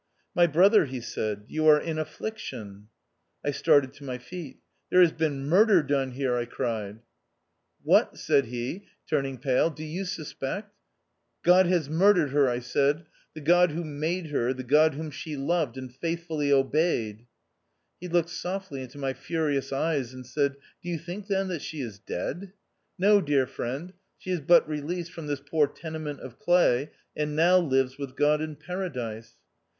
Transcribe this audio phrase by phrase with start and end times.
[0.35, 2.87] "My brother," he said," you are in affliction."
[3.45, 4.57] I started to my feet."
[4.89, 7.01] There has been murder done here," I cried.
[7.85, 8.09] THE OUTCAST.
[8.09, 10.73] 211 «What," said he, turning pale," do you suspect
[11.43, 13.01] ""God has murdered her," I said.
[13.01, 17.27] rt The God who made her, the God whom she loved and faithfully obeyed."
[17.99, 21.79] He looked softly into my furious eyes and said," Do you think, then, that she
[21.79, 22.53] is dead?
[22.97, 27.59] No, dear friend, she is but released from this poor tenement of clay, and now
[27.59, 29.35] lives with God in paradise."